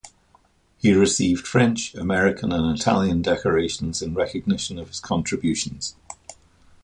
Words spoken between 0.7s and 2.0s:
He received French,